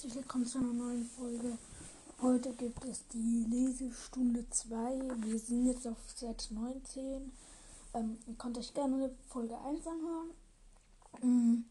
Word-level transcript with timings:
Herzlich 0.00 0.22
willkommen 0.22 0.46
zu 0.46 0.56
einer 0.56 0.72
neuen 0.72 1.04
Folge. 1.04 1.58
Heute 2.22 2.54
gibt 2.54 2.82
es 2.86 3.06
die 3.08 3.44
Lesestunde 3.50 4.48
2. 4.48 4.98
Wir 5.26 5.38
sind 5.38 5.66
jetzt 5.66 5.86
auf 5.86 5.98
Seite 6.16 6.54
19. 6.54 7.30
Ähm, 7.92 8.16
ihr 8.26 8.34
könnt 8.38 8.56
euch 8.56 8.72
gerne 8.72 9.14
Folge 9.28 9.58
1 9.58 9.86
anhören. 9.86 10.30
Ähm, 11.22 11.64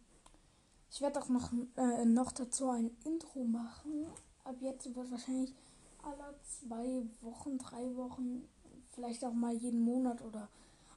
ich 0.91 1.01
werde 1.01 1.19
auch 1.19 1.29
noch, 1.29 1.51
äh, 1.75 2.05
noch 2.05 2.31
dazu 2.31 2.69
ein 2.69 2.91
Intro 3.03 3.45
machen. 3.45 4.05
Ab 4.43 4.57
jetzt 4.59 4.95
wird 4.95 5.09
wahrscheinlich 5.09 5.55
alle 6.03 6.35
zwei 6.43 7.01
Wochen, 7.21 7.57
drei 7.57 7.95
Wochen, 7.95 8.47
vielleicht 8.93 9.25
auch 9.25 9.33
mal 9.33 9.55
jeden 9.55 9.81
Monat 9.81 10.21
oder 10.21 10.49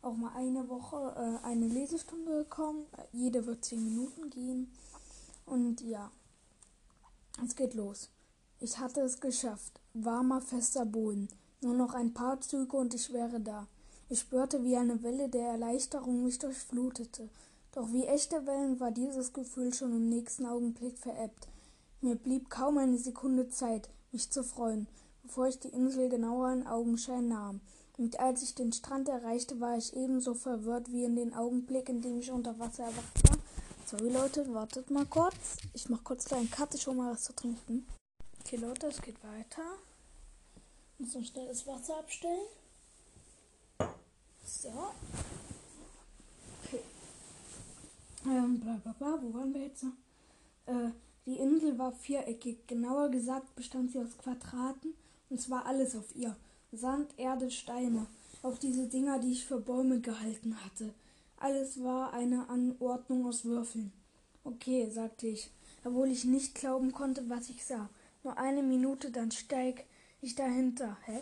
auch 0.03 0.19
mal 0.19 0.37
eine 0.37 0.69
Woche 0.69 1.15
äh, 1.17 1.47
eine 1.47 1.67
Lesestunde 1.67 2.45
kommen. 2.51 2.85
Jede 3.13 3.47
wird 3.47 3.65
10 3.65 3.83
Minuten 3.83 4.29
gehen. 4.29 4.71
Und 5.47 5.81
ja, 5.81 6.11
es 7.45 7.57
geht 7.57 7.75
los. 7.75 8.11
Ich 8.61 8.79
hatte 8.79 9.01
es 9.01 9.21
geschafft. 9.21 9.81
Warmer, 9.95 10.41
fester 10.41 10.85
Boden. 10.85 11.29
Nur 11.61 11.75
noch 11.75 11.95
ein 11.95 12.13
paar 12.13 12.41
Züge 12.41 12.77
und 12.77 12.95
ich 12.95 13.13
wäre 13.13 13.41
da. 13.41 13.67
Ich 14.09 14.21
spürte, 14.21 14.63
wie 14.65 14.77
eine 14.77 15.03
Welle 15.03 15.29
der 15.29 15.49
Erleichterung 15.49 16.25
mich 16.25 16.39
durchflutete. 16.39 17.29
Doch 17.73 17.93
wie 17.93 18.05
echte 18.05 18.47
Wellen 18.47 18.79
war 18.81 18.91
dieses 18.91 19.33
Gefühl 19.33 19.73
schon 19.73 19.93
im 19.93 20.09
nächsten 20.09 20.45
Augenblick 20.45 20.99
verebbt. 20.99 21.49
Mir 22.03 22.17
blieb 22.17 22.51
kaum 22.51 22.79
eine 22.79 22.99
Sekunde 22.99 23.49
Zeit, 23.49 23.89
mich 24.11 24.31
zu 24.31 24.45
freuen, 24.45 24.87
bevor 25.23 25.47
ich 25.47 25.59
die 25.59 25.69
Insel 25.69 26.09
genauer 26.09 26.53
in 26.53 26.67
Augenschein 26.67 27.29
nahm. 27.29 27.61
Und 27.97 28.21
als 28.21 28.43
ich 28.43 28.55
den 28.55 28.73
Strand 28.73 29.09
erreichte, 29.09 29.61
war 29.61 29.77
ich 29.77 29.97
ebenso 29.97 30.35
verwirrt 30.35 30.93
wie 30.93 31.05
in 31.05 31.17
den 31.17 31.33
Augenblick, 31.33 31.89
in 31.89 32.03
dem 32.03 32.19
ich 32.19 32.31
unter 32.31 32.59
Wasser 32.59 32.85
erwacht 32.85 33.31
war. 33.31 33.39
Sorry 33.93 34.09
Leute, 34.09 34.55
wartet 34.55 34.91
mal 34.91 35.05
kurz. 35.05 35.59
Ich 35.75 35.91
mach 35.91 36.03
kurz 36.03 36.33
einen 36.33 36.51
Cut, 36.51 36.75
ich 36.75 36.87
hol 36.87 36.95
mal 36.95 37.13
was 37.13 37.25
zu 37.25 37.35
trinken. 37.35 37.87
Okay 38.41 38.57
Leute, 38.57 38.87
es 38.87 39.03
geht 39.03 39.23
weiter. 39.23 39.61
Muss 40.97 41.15
noch 41.15 41.23
schnell 41.23 41.49
das 41.49 41.67
Wasser 41.67 41.99
abstellen. 41.99 42.47
So. 44.47 44.73
Okay. 46.65 46.81
Ähm, 48.25 48.61
bla 48.61 48.81
bla 48.83 48.93
bla, 48.93 49.19
wo 49.21 49.35
waren 49.35 49.53
wir 49.53 49.61
jetzt? 49.61 49.85
Äh, 50.65 50.93
die 51.27 51.37
Insel 51.37 51.77
war 51.79 51.93
viereckig. 51.93 52.67
Genauer 52.67 53.11
gesagt 53.11 53.55
bestand 53.57 53.93
sie 53.93 53.99
aus 53.99 54.17
Quadraten 54.17 54.95
und 55.29 55.39
zwar 55.39 55.67
alles 55.67 55.95
auf 55.97 56.17
ihr. 56.17 56.35
Sand, 56.73 57.11
Erde, 57.19 57.51
Steine. 57.51 58.07
Auch 58.43 58.57
diese 58.57 58.89
Dinger, 58.89 59.19
die 59.19 59.33
ich 59.33 59.45
für 59.45 59.61
Bäume 59.61 60.01
gehalten 60.01 60.57
hatte. 60.65 60.95
Alles 61.43 61.83
war 61.83 62.13
eine 62.13 62.49
Anordnung 62.49 63.27
aus 63.27 63.45
Würfeln. 63.45 63.93
Okay, 64.45 64.89
sagte 64.89 65.27
ich, 65.27 65.51
obwohl 65.85 66.09
ich 66.09 66.25
nicht 66.25 66.55
glauben 66.55 66.93
konnte, 66.93 67.29
was 67.29 67.49
ich 67.49 67.65
sah. 67.65 67.91
Nur 68.23 68.39
eine 68.39 68.63
Minute, 68.63 69.11
dann 69.11 69.33
steig 69.33 69.85
ich 70.21 70.37
dahinter. 70.37 70.97
Hä? 71.05 71.19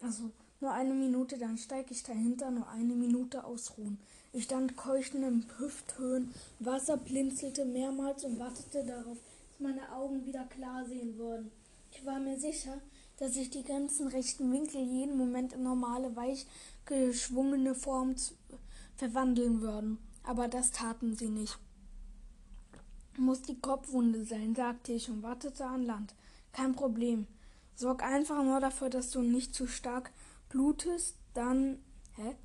Also, 0.00 0.32
nur 0.60 0.72
eine 0.72 0.92
Minute, 0.92 1.38
dann 1.38 1.56
steig 1.56 1.92
ich 1.92 2.02
dahinter, 2.02 2.50
nur 2.50 2.68
eine 2.68 2.94
Minute 2.94 3.44
ausruhen. 3.44 4.00
Ich 4.32 4.42
stand 4.42 4.76
keuchend 4.76 5.22
in 5.24 5.46
Hüfthöhen, 5.58 6.34
Wasser 6.58 6.96
blinzelte 6.96 7.64
mehrmals 7.64 8.24
und 8.24 8.40
wartete 8.40 8.82
darauf, 8.84 9.18
dass 9.18 9.60
meine 9.60 9.92
Augen 9.92 10.26
wieder 10.26 10.46
klar 10.46 10.84
sehen 10.84 11.16
würden. 11.16 11.52
Ich 11.92 12.04
war 12.04 12.18
mir 12.18 12.40
sicher, 12.40 12.80
dass 13.18 13.34
sich 13.34 13.50
die 13.50 13.62
ganzen 13.62 14.08
rechten 14.08 14.52
Winkel 14.52 14.80
jeden 14.80 15.16
Moment 15.16 15.52
in 15.52 15.62
normale, 15.62 16.16
weich 16.16 16.44
geschwungene 16.86 17.74
Form 17.74 18.14
verwandeln 18.96 19.60
würden. 19.60 19.98
Aber 20.24 20.48
das 20.48 20.70
taten 20.70 21.16
sie 21.16 21.28
nicht. 21.28 21.58
Muss 23.18 23.42
die 23.42 23.60
Kopfwunde 23.60 24.24
sein, 24.24 24.54
sagte 24.54 24.92
ich 24.92 25.10
und 25.10 25.22
wartete 25.22 25.66
an 25.66 25.84
Land. 25.84 26.14
Kein 26.52 26.74
Problem. 26.74 27.26
Sorg 27.74 28.02
einfach 28.02 28.42
nur 28.42 28.60
dafür, 28.60 28.90
dass 28.90 29.10
du 29.10 29.22
nicht 29.22 29.54
zu 29.54 29.66
stark 29.66 30.12
blutest, 30.48 31.16
dann. 31.34 31.78
Hä? 32.16 32.36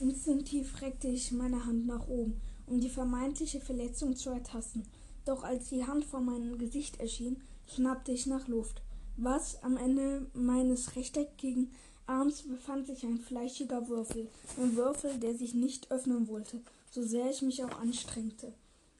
Instinktiv 0.00 0.80
reckte 0.80 1.08
ich 1.08 1.30
meine 1.30 1.64
Hand 1.64 1.86
nach 1.86 2.08
oben, 2.08 2.40
um 2.66 2.80
die 2.80 2.90
vermeintliche 2.90 3.60
Verletzung 3.60 4.16
zu 4.16 4.30
ertasten. 4.30 4.84
Doch 5.24 5.44
als 5.44 5.68
die 5.68 5.86
Hand 5.86 6.04
vor 6.04 6.20
meinem 6.20 6.58
Gesicht 6.58 6.98
erschien, 6.98 7.40
schnappte 7.66 8.12
ich 8.12 8.26
nach 8.26 8.48
Luft. 8.48 8.82
Was? 9.16 9.62
Am 9.62 9.76
Ende 9.76 10.26
meines 10.34 10.96
rechteckigen 10.96 11.70
Arms 12.06 12.42
befand 12.42 12.86
sich 12.86 13.04
ein 13.04 13.18
fleischiger 13.18 13.88
Würfel, 13.88 14.28
ein 14.58 14.76
Würfel, 14.76 15.18
der 15.18 15.34
sich 15.34 15.54
nicht 15.54 15.90
öffnen 15.90 16.26
wollte, 16.26 16.60
so 16.90 17.02
sehr 17.02 17.30
ich 17.30 17.42
mich 17.42 17.62
auch 17.64 17.80
anstrengte. 17.80 18.52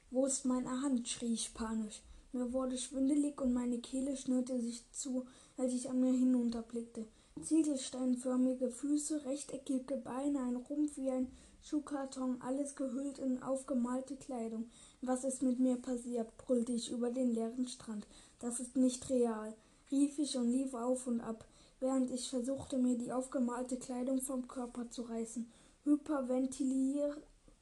Wo 0.09 0.25
ist 0.25 0.45
meine 0.45 0.81
Hand? 0.81 1.07
schrie 1.09 1.33
ich 1.33 1.53
panisch. 1.53 2.01
Mir 2.31 2.53
wurde 2.53 2.77
schwindelig 2.77 3.41
und 3.41 3.53
meine 3.53 3.79
Kehle 3.79 4.15
schnürte 4.15 4.59
sich 4.59 4.83
zu, 4.91 5.25
als 5.57 5.73
ich 5.73 5.89
an 5.89 5.99
mir 5.99 6.13
hinunterblickte. 6.13 7.05
Ziegelsteinförmige 7.43 8.69
Füße, 8.69 9.25
rechteckige 9.25 9.97
Beine, 9.97 10.39
ein 10.39 10.55
Rumpf 10.55 10.97
wie 10.97 11.11
ein 11.11 11.27
Schuhkarton, 11.61 12.41
alles 12.41 12.75
gehüllt 12.75 13.19
in 13.19 13.43
aufgemalte 13.43 14.15
Kleidung. 14.15 14.69
Was 15.01 15.23
ist 15.23 15.41
mit 15.43 15.59
mir 15.59 15.75
passiert? 15.75 16.35
brüllte 16.37 16.71
ich 16.71 16.89
über 16.91 17.09
den 17.09 17.33
leeren 17.33 17.67
Strand. 17.67 18.07
Das 18.39 18.59
ist 18.59 18.75
nicht 18.75 19.09
real, 19.09 19.53
rief 19.91 20.17
ich 20.19 20.37
und 20.37 20.51
lief 20.51 20.73
auf 20.73 21.05
und 21.07 21.21
ab 21.21 21.45
während 21.83 22.09
ich 22.11 22.29
versuchte, 22.29 22.77
mir 22.77 22.97
die 22.97 23.11
aufgemalte 23.11 23.77
Kleidung 23.77 24.21
vom 24.21 24.47
Körper 24.47 24.89
zu 24.89 25.01
reißen. 25.03 25.45
Hyperventilier 25.83 27.15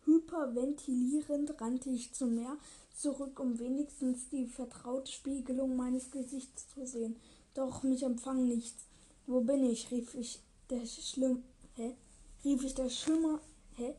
hyperventilierend 0.06 1.60
rannte 1.60 1.90
ich 1.90 2.14
zum 2.14 2.36
Meer 2.36 2.56
zurück, 2.96 3.40
um 3.40 3.58
wenigstens 3.58 4.30
die 4.30 4.46
vertraute 4.46 5.12
Spiegelung 5.12 5.76
meines 5.76 6.12
Gesichts 6.12 6.68
zu 6.74 6.86
sehen. 6.86 7.16
Doch 7.56 7.82
mich 7.82 8.04
empfang 8.04 8.48
nichts. 8.48 8.86
Wo 9.26 9.42
bin 9.42 9.64
ich? 9.64 9.90
rief 9.92 10.14
ich 10.14 10.40
der 10.70 10.86
Schlimm. 10.86 11.44
Hä? 11.76 11.96
rief 12.44 12.64
ich 12.64 12.76
der 12.76 12.90
Schimmer. 12.90 13.40
Hä? 13.74 13.96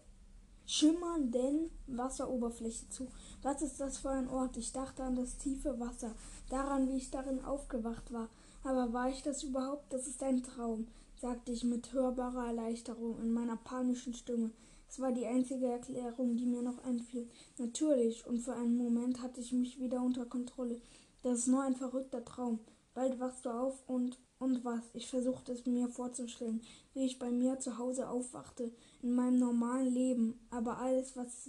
schimmernden 0.67 1.71
Wasseroberfläche 1.89 2.89
zu. 2.89 3.09
Was 3.43 3.61
ist 3.63 3.81
das 3.81 3.99
für 3.99 4.11
ein 4.11 4.29
Ort? 4.29 4.57
Ich 4.57 4.73
dachte 4.73 5.03
an 5.03 5.17
das 5.17 5.37
tiefe 5.37 5.79
Wasser, 5.81 6.13
daran, 6.49 6.89
wie 6.89 6.97
ich 6.97 7.11
darin 7.11 7.45
aufgewacht 7.45 8.13
war. 8.13 8.29
Aber 8.65 8.93
war 8.93 9.09
ich 9.09 9.23
das 9.23 9.43
überhaupt? 9.43 9.93
Das 9.93 10.07
ist 10.07 10.23
ein 10.23 10.43
Traum, 10.43 10.87
sagte 11.21 11.53
ich 11.53 11.65
mit 11.65 11.93
hörbarer 11.93 12.47
Erleichterung 12.49 13.21
in 13.21 13.33
meiner 13.33 13.57
panischen 13.57 14.15
Stimme. 14.15 14.51
Es 14.89 15.01
war 15.01 15.13
die 15.13 15.27
einzige 15.27 15.67
Erklärung, 15.67 16.37
die 16.37 16.47
mir 16.47 16.63
noch 16.63 16.85
einfiel. 16.85 17.29
Natürlich, 17.59 18.27
und 18.27 18.41
für 18.41 18.55
einen 18.55 18.77
Moment 18.77 19.23
hatte 19.23 19.41
ich 19.41 19.53
mich 19.53 19.81
wieder 19.81 20.03
unter 20.03 20.27
Kontrolle. 20.27 20.81
Das 21.23 21.39
ist 21.39 21.47
nur 21.49 21.63
ein 21.63 21.77
verrückter 21.77 22.25
Traum. 22.25 22.61
Bald 22.95 23.19
wachst 23.19 23.45
du 23.47 23.51
auf 23.51 23.83
und 23.89 24.19
und 24.43 24.65
was? 24.65 24.83
Ich 24.93 25.07
versuchte 25.07 25.53
es 25.53 25.67
mir 25.67 25.89
vorzustellen, 25.89 26.63
wie 26.95 27.07
ich 27.07 27.21
bei 27.21 27.31
mir 27.31 27.61
zu 27.61 27.79
Hause 27.79 28.09
aufwachte, 28.09 28.73
in 29.01 29.15
meinem 29.15 29.39
normalen 29.39 29.95
Leben, 29.95 30.41
aber 30.51 30.79
alles, 30.79 31.17
was 31.17 31.49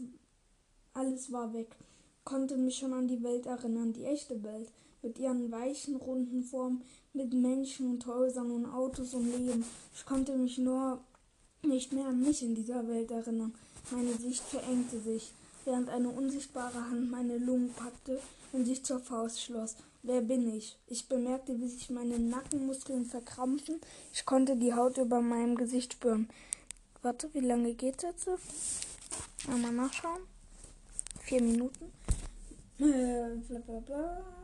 alles 0.93 1.31
war 1.31 1.53
weg, 1.55 1.75
konnte 2.23 2.55
mich 2.55 2.77
schon 2.77 2.93
an 2.93 3.07
die 3.07 3.23
Welt 3.23 3.47
erinnern, 3.47 3.93
die 3.93 4.05
echte 4.05 4.43
Welt, 4.43 4.71
mit 5.01 5.17
ihren 5.17 5.51
weichen, 5.51 5.95
runden 5.95 6.43
Formen, 6.43 6.83
mit 7.13 7.33
Menschen 7.33 7.91
und 7.91 8.05
Häusern 8.07 8.51
und 8.51 8.65
Autos 8.65 9.13
und 9.13 9.25
Leben. 9.25 9.63
Ich 9.95 10.05
konnte 10.05 10.35
mich 10.35 10.57
nur 10.57 10.99
nicht 11.61 11.93
mehr 11.93 12.07
an 12.07 12.21
mich 12.21 12.41
in 12.41 12.55
dieser 12.55 12.87
Welt 12.87 13.11
erinnern. 13.11 13.53
Meine 13.91 14.13
Sicht 14.13 14.43
verengte 14.43 14.99
sich, 14.99 15.31
während 15.65 15.89
eine 15.89 16.09
unsichtbare 16.09 16.89
Hand 16.89 17.11
meine 17.11 17.37
Lungen 17.37 17.73
packte 17.73 18.19
und 18.51 18.65
sich 18.65 18.83
zur 18.83 18.99
Faust 18.99 19.41
schloss. 19.41 19.75
Wer 20.01 20.21
bin 20.21 20.53
ich? 20.53 20.77
Ich 20.87 21.07
bemerkte, 21.07 21.59
wie 21.61 21.67
sich 21.67 21.89
meine 21.89 22.19
Nackenmuskeln 22.19 23.05
verkrampfen. 23.05 23.79
Ich 24.11 24.25
konnte 24.25 24.57
die 24.57 24.73
Haut 24.73 24.97
über 24.97 25.21
meinem 25.21 25.55
Gesicht 25.55 25.93
spüren. 25.93 26.27
Warte, 27.01 27.29
wie 27.33 27.39
lange 27.39 27.73
geht's 27.73 28.03
jetzt? 28.03 28.27
Mal 29.47 29.71
nachschauen. 29.71 30.21
Vier 31.21 31.41
Minuten. 31.41 31.91
Äh, 32.79 33.35
bla 33.47 33.59
bla 33.59 33.79
bla. 33.79 34.42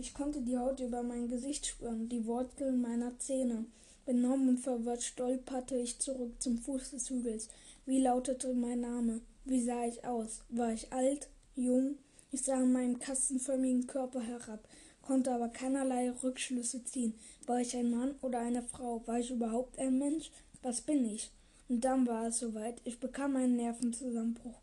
Ich 0.00 0.14
konnte 0.14 0.40
die 0.40 0.56
Haut 0.56 0.80
über 0.80 1.02
mein 1.02 1.28
Gesicht 1.28 1.66
spüren, 1.66 2.08
die 2.08 2.24
Wurzeln 2.24 2.80
meiner 2.80 3.18
Zähne. 3.18 3.66
Benommen 4.06 4.48
und 4.48 4.58
verwirrt 4.58 5.02
stolperte 5.02 5.76
ich 5.76 5.98
zurück 5.98 6.40
zum 6.40 6.56
Fuß 6.56 6.92
des 6.92 7.10
Hügels. 7.10 7.48
Wie 7.84 8.00
lautete 8.00 8.54
mein 8.54 8.80
Name? 8.80 9.20
Wie 9.44 9.62
sah 9.62 9.84
ich 9.84 10.02
aus? 10.06 10.40
War 10.48 10.72
ich 10.72 10.90
alt? 10.90 11.28
Jung? 11.54 11.98
Ich 12.32 12.40
sah 12.40 12.62
in 12.62 12.72
meinen 12.72 12.98
kastenförmigen 12.98 13.86
Körper 13.86 14.22
herab, 14.22 14.66
konnte 15.02 15.32
aber 15.32 15.50
keinerlei 15.50 16.10
Rückschlüsse 16.10 16.82
ziehen. 16.82 17.12
War 17.44 17.60
ich 17.60 17.76
ein 17.76 17.90
Mann 17.90 18.14
oder 18.22 18.38
eine 18.38 18.62
Frau? 18.62 19.06
War 19.06 19.18
ich 19.18 19.30
überhaupt 19.30 19.78
ein 19.78 19.98
Mensch? 19.98 20.30
Was 20.62 20.80
bin 20.80 21.04
ich? 21.04 21.30
Und 21.68 21.84
dann 21.84 22.06
war 22.06 22.28
es 22.28 22.38
soweit. 22.38 22.80
Ich 22.84 23.00
bekam 23.00 23.36
einen 23.36 23.56
Nervenzusammenbruch 23.56 24.62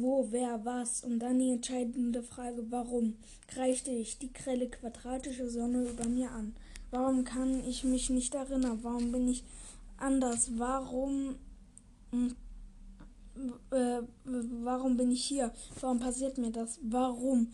wo, 0.00 0.28
wer, 0.30 0.64
was 0.64 1.02
und 1.02 1.18
dann 1.18 1.38
die 1.38 1.50
entscheidende 1.50 2.22
Frage, 2.22 2.64
warum, 2.70 3.16
reichte 3.56 3.90
ich 3.90 4.18
die 4.18 4.32
grelle 4.32 4.68
quadratische 4.68 5.48
Sonne 5.48 5.88
über 5.88 6.06
mir 6.06 6.30
an. 6.30 6.54
Warum 6.90 7.24
kann 7.24 7.62
ich 7.66 7.84
mich 7.84 8.10
nicht 8.10 8.34
erinnern? 8.34 8.80
Warum 8.82 9.12
bin 9.12 9.28
ich 9.28 9.44
anders? 9.98 10.50
Warum, 10.56 11.36
hm, 12.10 12.34
äh, 13.70 14.00
warum 14.24 14.96
bin 14.96 15.10
ich 15.10 15.24
hier? 15.24 15.52
Warum 15.80 16.00
passiert 16.00 16.38
mir 16.38 16.50
das? 16.50 16.78
Warum? 16.82 17.52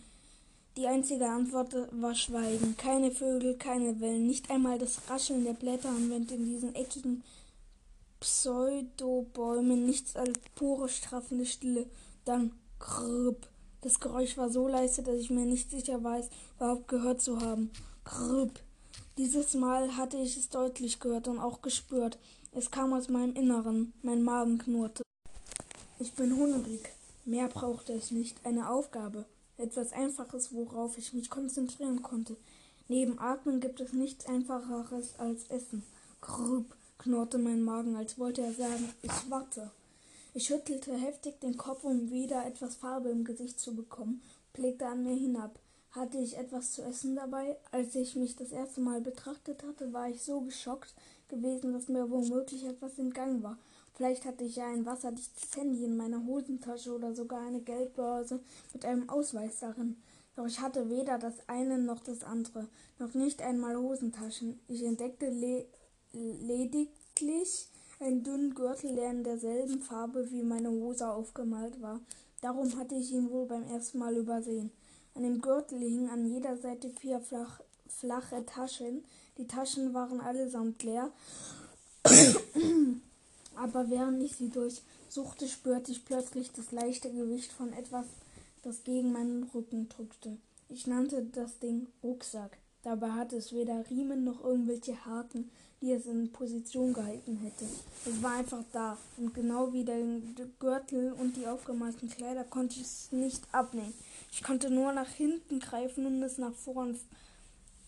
Die 0.77 0.89
einzige 0.89 1.29
Antwort 1.29 1.75
war 1.93 2.15
Schweigen. 2.15 2.77
Keine 2.77 3.13
Vögel, 3.13 3.57
keine 3.57 4.01
Wellen, 4.01 4.27
nicht 4.27 4.51
einmal 4.51 4.79
das 4.79 4.99
Rascheln 5.09 5.45
der 5.45 5.53
Blätter 5.53 5.89
am 5.89 6.11
Wind 6.11 6.33
in 6.33 6.45
diesen 6.45 6.75
eckigen 6.75 7.23
Pseudobäumen, 8.19 9.87
nichts 9.87 10.17
als 10.17 10.33
pure 10.55 10.89
straffende 10.89 11.47
Stille. 11.47 11.87
Dann 12.25 12.53
krrp. 12.79 13.47
Das 13.83 14.01
Geräusch 14.01 14.37
war 14.37 14.49
so 14.49 14.67
leise, 14.67 15.03
dass 15.03 15.17
ich 15.17 15.31
mir 15.31 15.45
nicht 15.45 15.71
sicher 15.71 16.03
weiß, 16.03 16.29
überhaupt 16.57 16.89
gehört 16.89 17.21
zu 17.21 17.41
haben. 17.41 17.71
Krrp. 18.05 18.61
Dieses 19.19 19.55
Mal 19.55 19.97
hatte 19.97 20.17
ich 20.17 20.37
es 20.37 20.49
deutlich 20.49 21.01
gehört 21.01 21.29
und 21.29 21.39
auch 21.39 21.63
gespürt. 21.63 22.19
Es 22.53 22.71
kam 22.71 22.93
aus 22.93 23.09
meinem 23.09 23.35
Inneren. 23.35 23.93
Mein 24.03 24.23
Magen 24.23 24.59
knurrte. 24.59 25.03
Ich 25.99 26.13
bin 26.15 26.37
hungrig. 26.37 26.81
Mehr 27.25 27.49
brauchte 27.49 27.93
es 27.93 28.11
nicht. 28.11 28.45
Eine 28.45 28.71
Aufgabe. 28.71 29.25
Etwas 29.57 29.93
Einfaches, 29.93 30.53
worauf 30.53 30.99
ich 30.99 31.13
mich 31.13 31.31
konzentrieren 31.31 32.03
konnte. 32.03 32.37
Neben 32.89 33.19
Atmen 33.19 33.61
gibt 33.61 33.81
es 33.81 33.93
nichts 33.93 34.27
Einfacheres 34.27 35.19
als 35.19 35.45
Essen. 35.49 35.85
Grub, 36.21 36.75
knurrte 36.99 37.39
mein 37.39 37.63
Magen, 37.63 37.97
als 37.97 38.19
wollte 38.19 38.43
er 38.43 38.53
sagen, 38.53 38.89
ich 39.03 39.31
warte. 39.31 39.71
Ich 40.37 40.47
schüttelte 40.47 40.93
heftig 40.93 41.39
den 41.39 41.57
Kopf, 41.57 41.85
um 41.85 42.11
wieder 42.11 42.45
etwas 42.45 42.75
Farbe 42.75 43.09
im 43.09 43.23
Gesicht 43.23 43.61
zu 43.61 43.73
bekommen, 43.73 44.21
blickte 44.53 44.85
an 44.85 45.05
mir 45.05 45.15
hinab. 45.15 45.61
Hatte 45.93 46.19
ich 46.19 46.37
etwas 46.37 46.73
zu 46.73 46.83
essen 46.83 47.15
dabei? 47.15 47.57
Als 47.71 47.95
ich 47.95 48.17
mich 48.17 48.35
das 48.35 48.51
erste 48.51 48.81
Mal 48.81 49.01
betrachtet 49.01 49.63
hatte, 49.63 49.93
war 49.93 50.09
ich 50.09 50.21
so 50.23 50.41
geschockt 50.41 50.93
gewesen, 51.29 51.73
dass 51.73 51.87
mir 51.87 52.11
womöglich 52.11 52.65
etwas 52.65 52.99
entgangen 52.99 53.45
war. 53.45 53.59
Vielleicht 53.95 54.25
hatte 54.25 54.43
ich 54.43 54.57
ja 54.57 54.67
ein 54.67 54.85
wasserdichtes 54.85 55.57
Handy 55.57 55.85
in 55.85 55.97
meiner 55.97 56.27
Hosentasche 56.27 56.93
oder 56.93 57.15
sogar 57.15 57.47
eine 57.47 57.61
Geldbörse 57.61 58.41
mit 58.73 58.85
einem 58.85 59.09
Ausweis 59.09 59.61
darin. 59.61 60.03
Doch 60.35 60.47
ich 60.47 60.59
hatte 60.59 60.91
weder 60.91 61.17
das 61.17 61.35
eine 61.47 61.79
noch 61.79 62.01
das 62.01 62.25
andere, 62.25 62.67
noch 62.99 63.15
nicht 63.15 63.41
einmal 63.41 63.77
Hosentaschen. 63.77 64.59
Ich 64.67 64.83
entdeckte 64.83 65.31
le 65.31 65.65
lediglich 66.13 67.69
einen 68.05 68.23
dünnen 68.23 68.55
Gürtel, 68.55 68.95
der 68.95 69.11
in 69.11 69.25
derselben 69.25 69.81
Farbe 69.81 70.31
wie 70.31 70.43
meine 70.43 70.71
Hose 70.71 71.09
aufgemalt 71.09 71.81
war. 71.81 72.01
Darum 72.43 72.77
hatte 72.77 72.95
ich 72.95 73.11
ihn 73.13 73.31
wohl 73.31 73.47
beim 73.47 73.65
ersten 73.65 73.99
Mal 73.99 74.17
übersehen. 74.17 74.71
An 75.15 75.23
dem 75.23 75.41
Gürtel 75.41 75.79
hingen 75.79 76.11
an 76.11 76.27
jeder 76.27 76.57
Seite 76.57 76.91
vier 76.91 77.21
flach, 77.21 77.61
flache 77.89 78.45
Taschen. 78.45 79.05
Die 79.39 79.47
Taschen 79.47 79.95
waren 79.95 80.21
allesamt 80.21 80.83
leer. 80.83 81.11
Aber 83.57 83.89
während 83.89 84.23
ich 84.23 84.37
sie 84.37 84.51
durchsuchte, 84.51 85.49
spürte 85.49 85.93
ich 85.93 86.05
plötzlich 86.05 86.53
das 86.53 86.73
leichte 86.73 87.11
Gewicht 87.11 87.53
von 87.53 87.73
etwas, 87.73 88.07
das 88.63 88.85
gegen 88.85 89.13
meinen 89.13 89.45
Rücken 89.55 89.89
drückte. 89.89 90.37
Ich 90.69 90.87
nannte 90.87 91.23
das 91.23 91.59
Ding 91.61 91.87
Rucksack. 92.03 92.59
Dabei 92.83 93.13
hatte 93.13 93.37
es 93.37 93.53
weder 93.55 93.89
Riemen 93.89 94.25
noch 94.25 94.45
irgendwelche 94.45 95.07
Haken, 95.07 95.51
die 95.85 95.93
es 95.93 96.07
in 96.07 96.33
Position 96.33 96.95
gehalten 96.95 97.37
hätte. 97.37 97.67
Es 98.07 98.23
war 98.23 98.37
einfach 98.37 98.65
da. 98.73 98.97
Und 99.19 99.35
genau 99.35 99.71
wie 99.75 99.85
der 99.85 99.99
Gürtel 100.59 101.13
und 101.13 101.37
die 101.37 101.47
aufgemalten 101.47 102.09
Kleider 102.09 102.43
konnte 102.43 102.77
ich 102.77 102.87
es 102.87 103.13
nicht 103.13 103.43
abnehmen. 103.53 103.93
Ich 104.33 104.43
konnte 104.43 104.71
nur 104.71 104.95
nach 104.95 105.11
hinten 105.11 105.61
greifen 105.61 106.07
und 106.07 106.23
es 106.23 106.39
nach 106.39 106.55
vorn 106.55 106.99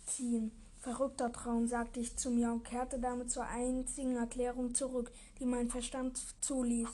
ziehen. 0.06 0.52
Verrückter 0.82 1.32
Traum, 1.32 1.68
sagte 1.68 2.00
ich 2.00 2.14
zu 2.16 2.30
mir 2.30 2.52
und 2.52 2.64
kehrte 2.64 2.98
damit 2.98 3.30
zur 3.30 3.46
einzigen 3.46 4.16
Erklärung 4.16 4.74
zurück, 4.74 5.10
die 5.40 5.46
mein 5.46 5.70
Verstand 5.70 6.20
zuließ. 6.42 6.88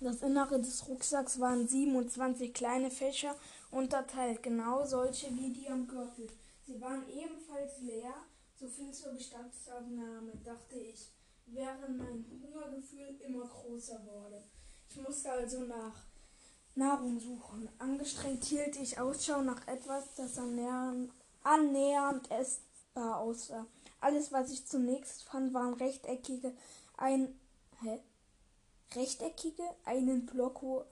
Das 0.00 0.20
Innere 0.20 0.60
des 0.60 0.86
Rucksacks 0.88 1.40
waren 1.40 1.66
27 1.66 2.52
kleine 2.52 2.90
Fächer 2.90 3.34
unterteilt, 3.70 4.42
genau 4.42 4.84
solche 4.84 5.34
wie 5.36 5.52
die 5.52 5.68
am 5.68 5.86
Gürtel. 5.86 6.28
Sie 6.66 6.80
waren 6.80 7.08
ebenfalls 7.08 7.80
leer, 7.80 8.14
so 8.54 8.68
viel 8.68 8.92
zur 8.92 9.12
Bestandsaufnahme, 9.12 10.32
dachte 10.44 10.78
ich, 10.78 11.10
während 11.46 11.98
mein 11.98 12.24
Hungergefühl 12.42 13.20
immer 13.20 13.46
größer 13.46 14.04
wurde. 14.04 14.44
Ich 14.90 14.96
musste 14.96 15.30
also 15.32 15.60
nach 15.60 15.94
Nahrung 16.74 17.18
suchen. 17.18 17.68
Angestrengt 17.78 18.44
hielt 18.44 18.76
ich 18.76 18.98
Ausschau 18.98 19.42
nach 19.42 19.66
etwas, 19.66 20.14
das 20.16 20.38
annähernd, 20.38 21.12
annähernd 21.42 22.30
essbar 22.30 23.20
aussah. 23.20 23.66
Alles, 24.00 24.32
was 24.32 24.50
ich 24.50 24.66
zunächst 24.66 25.24
fand, 25.24 25.52
waren 25.52 25.74
rechteckige, 25.74 26.54
ein, 26.96 27.38
hä? 27.82 28.00
Rechteckige, 28.94 29.62
einen 29.84 30.26
Block 30.26 30.62
hohe, 30.62 30.86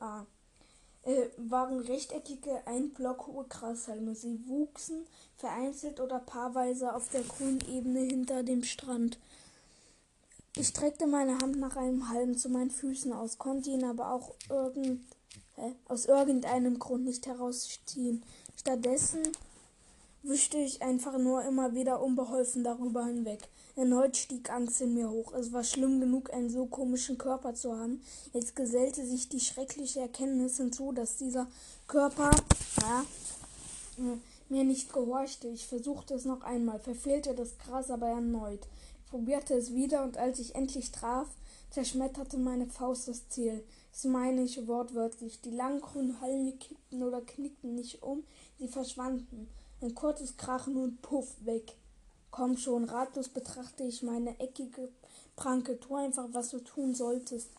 äh, 1.09 1.31
waren 1.39 1.81
rechteckige, 1.81 2.61
ein 2.67 2.91
Block 2.91 3.27
hohe 3.27 3.47
Grashalme. 3.49 4.15
Sie 4.15 4.47
wuchsen 4.47 5.07
vereinzelt 5.39 6.01
oder 6.01 6.19
paarweise 6.19 6.95
auf 6.95 7.09
der 7.09 7.23
grünen 7.23 7.63
Ebene 7.67 8.01
hinter 8.01 8.43
dem 8.43 8.63
Strand. 8.63 9.19
Ich 10.55 10.69
streckte 10.69 11.07
meine 11.07 11.39
Hand 11.39 11.59
nach 11.59 11.77
einem 11.77 12.11
Halm 12.11 12.37
zu 12.37 12.51
meinen 12.51 12.71
Füßen 12.71 13.13
aus, 13.15 13.39
konnte 13.39 13.71
ihn 13.71 13.85
aber 13.85 14.13
auch 14.13 14.35
irgend, 14.51 15.01
äh, 15.57 15.71
aus 15.87 16.05
irgendeinem 16.05 16.79
Grund 16.79 17.07
nicht 17.07 17.27
herausziehen. 17.27 18.23
Stattdessen 18.57 19.23
wischte 20.23 20.59
ich 20.59 20.83
einfach 20.83 21.17
nur 21.17 21.43
immer 21.45 21.75
wieder 21.75 22.03
unbeholfen 22.03 22.65
darüber 22.65 23.07
hinweg. 23.07 23.49
Erneut 23.79 24.17
stieg 24.17 24.51
Angst 24.51 24.81
in 24.81 24.95
mir 24.95 25.09
hoch. 25.09 25.33
Es 25.33 25.53
war 25.53 25.65
schlimm 25.65 26.01
genug, 26.01 26.33
einen 26.33 26.51
so 26.51 26.67
komischen 26.67 27.17
Körper 27.17 27.55
zu 27.55 27.79
haben. 27.79 28.03
Jetzt 28.33 28.57
gesellte 28.57 29.07
sich 29.07 29.29
die 29.29 29.41
schreckliche 29.41 30.01
Erkenntnis 30.01 30.57
hinzu, 30.57 30.93
dass 30.93 31.17
dieser 31.17 31.47
Körper 31.87 32.31
ja, 32.83 33.05
mir 34.49 34.65
nicht 34.65 34.93
gehorchte. 34.93 35.49
Ich 35.49 35.67
versuchte 35.67 36.15
es 36.15 36.25
noch 36.25 36.43
einmal, 36.43 36.81
verfehlte 36.81 37.35
das 37.35 37.57
Gras 37.59 37.91
aber 37.91 38.09
erneut 38.09 38.67
probierte 39.09 39.55
es 39.55 39.73
wieder 39.75 40.05
und 40.05 40.17
als 40.17 40.39
ich 40.39 40.55
endlich 40.55 40.93
traf, 40.93 41.29
zerschmetterte 41.71 42.37
meine 42.37 42.67
Faust 42.67 43.09
das 43.09 43.29
Ziel. 43.29 43.65
Das 43.93 44.05
meine 44.05 44.43
ich 44.43 44.67
wortwörtlich. 44.67 45.41
Die 45.41 45.51
langen 45.51 45.81
grünen 45.81 46.21
Halme 46.21 46.53
kippten 46.53 47.03
oder 47.03 47.21
knickten 47.21 47.75
nicht 47.75 48.03
um, 48.03 48.23
sie 48.59 48.69
verschwanden. 48.69 49.49
Ein 49.81 49.95
kurzes 49.95 50.37
Krachen 50.37 50.77
und 50.77 51.03
Puff 51.03 51.35
weg. 51.45 51.75
Komm 52.39 52.57
schon, 52.57 52.85
ratlos 52.85 53.29
betrachte 53.29 53.83
ich 53.83 54.05
meine 54.05 54.39
eckige 54.39 54.91
Pranke. 55.35 55.81
Tu 55.81 55.93
einfach, 55.97 56.29
was 56.31 56.51
du 56.51 56.61
tun 56.61 56.95
solltest. 56.95 57.51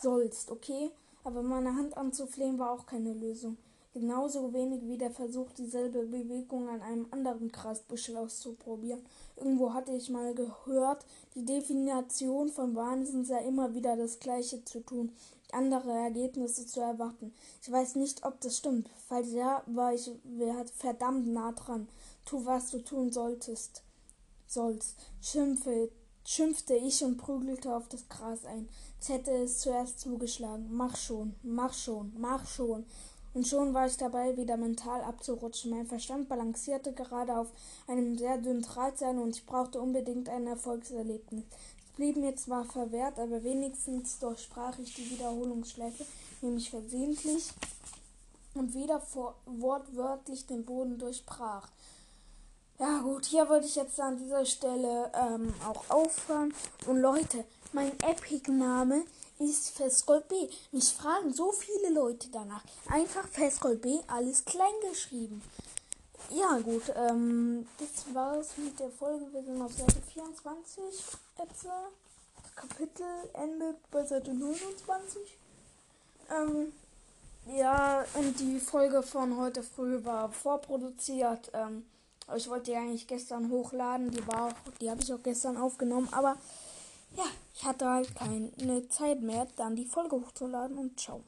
Sollst, 0.00 0.52
okay? 0.52 0.92
Aber 1.24 1.42
meine 1.42 1.74
Hand 1.74 1.96
anzuflehen 1.96 2.56
war 2.56 2.70
auch 2.70 2.86
keine 2.86 3.12
Lösung. 3.14 3.56
Genauso 3.94 4.52
wenig 4.52 4.86
wie 4.86 4.96
der 4.96 5.10
Versuch, 5.10 5.50
dieselbe 5.58 6.04
Bewegung 6.04 6.68
an 6.68 6.82
einem 6.82 7.08
anderen 7.10 7.50
Grasbüschel 7.50 8.16
auszuprobieren. 8.16 9.04
Irgendwo 9.34 9.74
hatte 9.74 9.90
ich 9.90 10.08
mal 10.08 10.36
gehört, 10.36 11.04
die 11.34 11.44
Definition 11.44 12.48
von 12.48 12.76
Wahnsinn 12.76 13.24
sei 13.24 13.44
immer 13.44 13.74
wieder 13.74 13.96
das 13.96 14.20
Gleiche 14.20 14.64
zu 14.64 14.84
tun, 14.84 15.10
andere 15.50 15.90
Ergebnisse 15.90 16.64
zu 16.64 16.78
erwarten. 16.78 17.34
Ich 17.60 17.72
weiß 17.72 17.96
nicht, 17.96 18.24
ob 18.24 18.40
das 18.40 18.58
stimmt. 18.58 18.88
Falls 19.08 19.32
ja, 19.32 19.64
war 19.66 19.94
ich 19.94 20.08
verdammt 20.76 21.26
nah 21.26 21.50
dran. 21.50 21.88
Tu, 22.24 22.46
was 22.46 22.70
du 22.70 22.78
tun 22.78 23.10
solltest. 23.10 23.82
Sollst. 24.56 24.96
Schimpfe, 25.20 25.90
schimpfte 26.24 26.74
ich 26.76 27.04
und 27.04 27.18
prügelte 27.18 27.76
auf 27.76 27.88
das 27.88 28.08
Gras 28.08 28.46
ein. 28.46 28.70
Jetzt 28.94 29.10
hätte 29.10 29.30
es 29.32 29.58
zuerst 29.58 30.00
zugeschlagen. 30.00 30.68
Mach 30.70 30.96
schon, 30.96 31.34
mach 31.42 31.74
schon, 31.74 32.14
mach 32.16 32.46
schon. 32.46 32.86
Und 33.34 33.46
schon 33.46 33.74
war 33.74 33.86
ich 33.86 33.98
dabei, 33.98 34.34
wieder 34.38 34.56
mental 34.56 35.02
abzurutschen. 35.02 35.72
Mein 35.72 35.86
Verstand 35.86 36.30
balancierte 36.30 36.94
gerade 36.94 37.36
auf 37.36 37.48
einem 37.86 38.16
sehr 38.16 38.38
dünnen 38.38 38.62
Drahtseil 38.62 39.18
und 39.18 39.36
ich 39.36 39.44
brauchte 39.44 39.78
unbedingt 39.78 40.30
ein 40.30 40.46
Erfolgserlebnis. 40.46 41.44
Es 41.84 41.96
blieb 41.96 42.16
mir 42.16 42.34
zwar 42.34 42.64
verwehrt, 42.64 43.18
aber 43.18 43.44
wenigstens 43.44 44.18
durchsprach 44.20 44.78
ich 44.78 44.94
die 44.94 45.10
Wiederholungsschleife, 45.10 46.06
nämlich 46.40 46.70
versehentlich 46.70 47.50
und 48.54 48.72
wieder 48.72 49.00
vor, 49.00 49.34
wortwörtlich 49.44 50.46
den 50.46 50.64
Boden 50.64 50.96
durchbrach. 50.96 51.68
Ja 52.78 52.98
gut, 52.98 53.24
hier 53.24 53.48
würde 53.48 53.64
ich 53.64 53.74
jetzt 53.74 53.98
an 53.98 54.18
dieser 54.18 54.44
Stelle 54.44 55.10
ähm, 55.14 55.54
auch 55.66 55.88
aufhören. 55.88 56.52
Und 56.86 56.98
Leute, 56.98 57.44
mein 57.72 57.90
Epic-Name 58.00 59.04
ist 59.38 59.70
Festgold 59.70 60.28
B. 60.28 60.34
Mich 60.72 60.92
fragen 60.92 61.32
so 61.32 61.52
viele 61.52 61.94
Leute 61.94 62.28
danach. 62.30 62.62
Einfach 62.90 63.26
Festgold 63.28 63.80
B, 63.80 63.98
alles 64.08 64.44
klein 64.44 64.74
geschrieben. 64.90 65.40
Ja, 66.28 66.58
gut, 66.58 66.82
ähm, 66.96 67.66
das 67.78 68.14
war's 68.14 68.58
mit 68.58 68.78
der 68.78 68.90
Folge. 68.90 69.24
Wir 69.32 69.42
sind 69.42 69.62
auf 69.62 69.72
Seite 69.72 70.02
24 70.12 70.84
etwa. 71.38 71.88
Kapitel 72.56 73.06
endet 73.32 73.90
bei 73.90 74.04
Seite 74.04 74.34
29. 74.34 75.22
Ähm, 76.30 76.72
ja, 77.56 78.04
und 78.14 78.38
die 78.38 78.60
Folge 78.60 79.02
von 79.02 79.38
heute 79.38 79.62
früh 79.62 80.04
war 80.04 80.30
vorproduziert. 80.30 81.50
Ähm, 81.54 81.86
ich 82.34 82.48
wollte 82.48 82.70
die 82.70 82.76
eigentlich 82.76 83.06
gestern 83.06 83.50
hochladen. 83.50 84.10
Die 84.10 84.26
war 84.26 84.48
auch, 84.48 84.72
die 84.80 84.90
habe 84.90 85.02
ich 85.02 85.12
auch 85.12 85.22
gestern 85.22 85.56
aufgenommen. 85.56 86.08
Aber 86.12 86.36
ja, 87.16 87.24
ich 87.54 87.64
hatte 87.64 87.88
halt 87.88 88.14
keine 88.14 88.88
Zeit 88.88 89.20
mehr, 89.20 89.46
dann 89.56 89.76
die 89.76 89.86
Folge 89.86 90.16
hochzuladen 90.16 90.76
und 90.78 90.98
ciao. 90.98 91.22